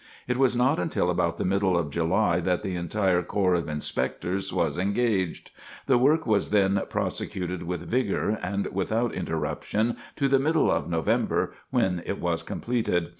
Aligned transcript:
It 0.27 0.37
was 0.37 0.55
not 0.55 0.79
until 0.79 1.11
about 1.11 1.37
the 1.37 1.45
middle 1.45 1.77
of 1.77 1.91
July 1.91 2.39
that 2.39 2.63
the 2.63 2.75
entire 2.75 3.21
corps 3.21 3.53
of 3.53 3.69
Inspectors 3.69 4.51
was 4.51 4.79
engaged. 4.79 5.51
The 5.85 5.99
work 5.99 6.25
was 6.25 6.49
then 6.49 6.81
prosecuted 6.89 7.61
with 7.61 7.87
vigor 7.87 8.29
and 8.41 8.65
without 8.73 9.13
interruption 9.13 9.97
to 10.15 10.27
the 10.27 10.39
middle 10.39 10.71
of 10.71 10.89
November, 10.89 11.53
when 11.69 12.01
it 12.03 12.19
was 12.19 12.41
completed. 12.41 13.09